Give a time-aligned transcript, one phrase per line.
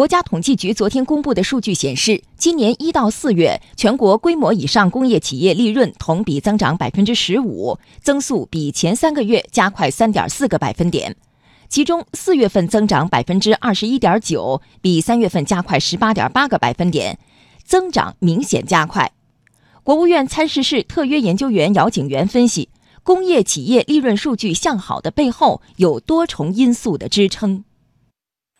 [0.00, 11.14] 国家统计局昨天公布的数据显示，今年一到四月，全国规模以上工业企业利润同比增长百分之十五，增速比前三个月加快三点四个百分点。
[11.68, 17.18] 其中，四月份增长百分之二十一点九，比三月份加快十八点八个百分点，
[17.62, 19.12] 增长明显加快。
[19.84, 22.70] 国务院参事室特约研究员姚景元分析，
[23.02, 27.64] 工业企业利润数据向好的背后有多重因素的支撑。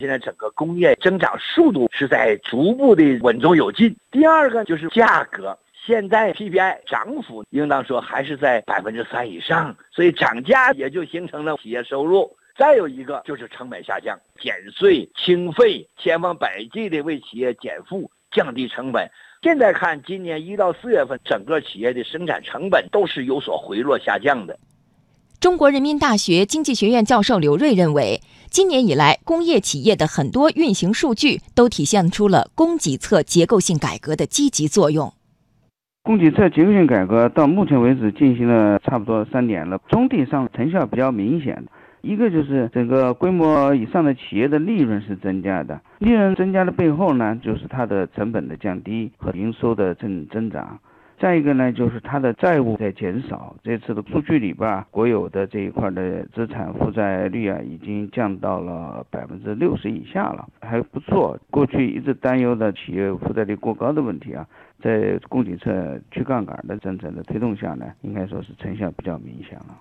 [0.00, 3.96] 现在整个工业增长速度是在逐步的稳中有进。
[4.12, 12.32] 第二个就是价格，现在 PPI 涨幅应当说还是在百分之三以上，所以涨价也就形成了企业收入。
[12.56, 19.10] 再有一个就是成本下降，减税清费，千方百计的为企业减负，降低成本。
[19.42, 24.56] 现在看今年一到四月份，整个企业的生产成本都是有所回落下降的。
[25.40, 28.20] 中国人民大学经济学院教授刘锐认为，
[28.50, 35.12] 今年以来，工业企业的很多运行数据都体现出了供给侧结构性改革的积极作用。
[36.02, 41.64] 供给侧结构性改革到目前为止进行了差不多三年了，总体上成效比较明显，
[42.02, 50.80] 一个就是整个规模以上的企业的利润是增加的，利润增加的背后呢，就是它的成本的降低和营收的正增长。
[51.20, 53.56] 再一个呢，就是它的债务在减少。
[53.64, 61.36] 这次的数据里边，国有的这一块的资产负债率啊，已经降到了百分之六十以下了，还不错。
[61.50, 64.46] 过去一直担忧的企业负债率过高的问题啊，
[64.80, 69.76] 在供给侧去杠杆的政策的推动下呢，应该说是成效比较明显了。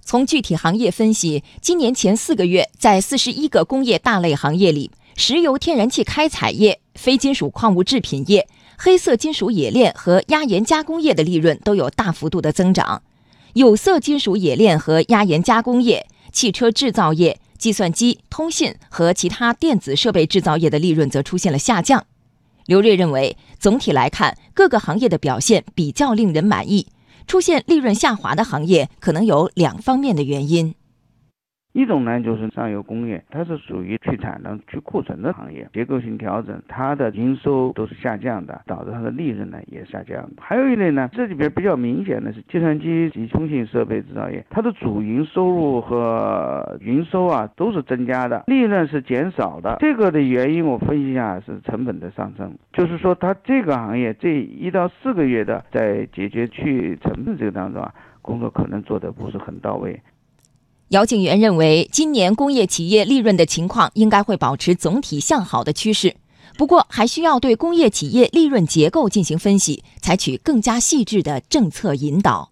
[0.00, 8.48] 从具体行业分析，今年前四个月，在四十一个工业大类行业里，石油天然气开采业、非金属矿物制品业。
[8.84, 13.00] 黑色金属冶炼和压延加工业的利润都有大幅度的增长，
[13.52, 22.04] 有色金属冶炼和压延加工业、汽车制造业、计算机、通信和其他电子设备制造业的利润则出现了下降。
[22.66, 26.88] 刘锐认为，总体来看，各个行业的表现比较令人满意。
[27.28, 30.74] 出现利润下滑的行业，可能有两方面的原因。
[31.72, 40.28] 一种呢，就是上游工业，它是属于去产能、去库存的行业，结构性调整，它的营收都是下降的，导致它的利润呢也下降。
[40.38, 49.76] 还有一类呢，这里边比较明显的是计算机及通信设备制造业，它的主营收入和营收啊都是增加的，利润是减少的。
[49.80, 59.98] 这个的原因我分析一下是成本的上升，就是说它这个行业这一到四个月的在解决去成本这个当中啊，工作可能做的不是很到位。
[60.92, 66.14] 姚景元认为，今年工业企业利润的情况应该会保持总体向好的趋势，
[66.58, 72.51] 不过还需要对工业企业利润结构进行分析，采取更加细致的政策引导。